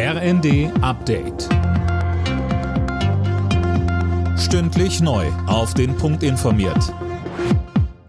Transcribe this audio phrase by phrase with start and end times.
[0.00, 1.48] RND Update.
[4.38, 5.26] Stündlich neu.
[5.48, 6.94] Auf den Punkt informiert.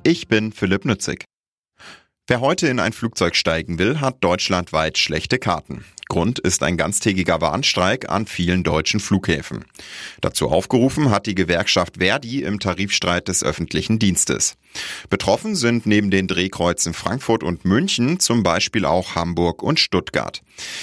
[0.04, 1.26] Ich bin Philipp Nützig.
[2.28, 5.84] Wer heute in ein Flugzeug steigen will, hat deutschlandweit schlechte Karten.
[6.10, 9.64] Grund ist ein ganztägiger Warnstreik an vielen deutschen Flughäfen.
[10.22, 14.56] Dazu aufgerufen hat die Gewerkschaft Verdi im Tarifstreit des öffentlichen Dienstes.
[15.12, 20.42] Betroffen sind neben den Drehkreuzen Frankfurt und München zum Beispiel auch Hamburg und Stuttgart.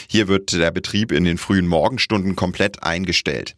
[0.09, 3.57] Hier wird der Betrieb in den frühen Morgenstunden komplett eingestellt.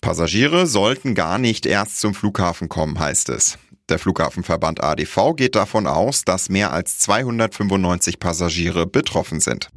[0.00, 3.58] Passagiere sollten gar nicht erst zum Flughafen kommen, heißt es.
[3.90, 9.68] Der Flughafenverband ADV geht davon aus, dass mehr als 295 Passagiere betroffen sind.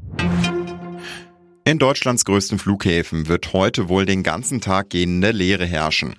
[1.66, 6.16] In Deutschlands größten Flughäfen wird heute wohl den ganzen Tag gehende Leere herrschen.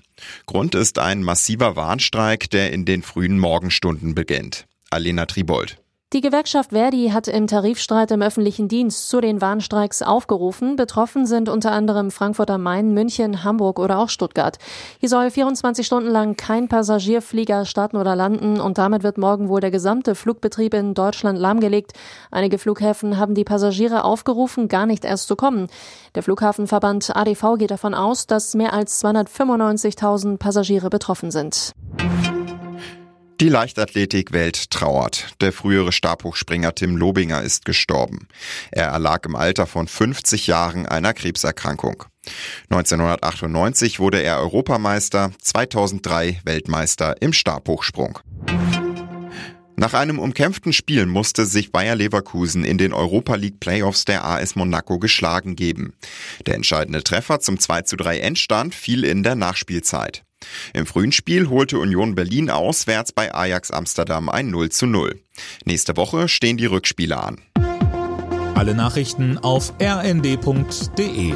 [0.47, 4.65] Grund ist ein massiver Warnstreik, der in den frühen Morgenstunden beginnt.
[4.89, 5.84] Alena Tribold.
[6.15, 10.77] Die Gewerkschaft Verdi hat im Tarifstreit im öffentlichen Dienst zu den Warnstreiks aufgerufen.
[10.77, 14.59] Betroffen sind unter anderem Frankfurt am Main, München, Hamburg oder auch Stuttgart.
[15.01, 19.61] Hier soll 24 Stunden lang kein Passagierflieger starten oder landen und damit wird morgen wohl
[19.61, 21.95] der gesamte Flugbetrieb in Deutschland lahmgelegt.
[22.31, 25.67] Einige Flughäfen haben die Passagiere aufgerufen, gar nicht erst zu kommen.
[26.15, 31.73] Der Flughafenverband ADV geht davon aus, dass mehr als 295.000 Passagiere betroffen sind.
[33.41, 35.35] Die Leichtathletikwelt trauert.
[35.41, 38.29] Der frühere Stabhochspringer Tim Lobinger ist gestorben.
[38.71, 42.05] Er erlag im Alter von 50 Jahren einer Krebserkrankung.
[42.71, 48.21] 1998 wurde er Europameister, 2003 Weltmeister im Stabhochsprung.
[49.77, 54.55] Nach einem umkämpften Spiel musste sich Bayer Leverkusen in den Europa League Playoffs der AS
[54.55, 55.95] Monaco geschlagen geben.
[56.47, 60.23] Der entscheidende Treffer zum 2 zu 3 Endstand fiel in der Nachspielzeit.
[60.73, 65.21] Im frühen Spiel holte Union Berlin auswärts bei Ajax Amsterdam ein 0 zu 0.
[65.65, 67.41] Nächste Woche stehen die Rückspiele an.
[68.55, 71.35] Alle Nachrichten auf rnd.de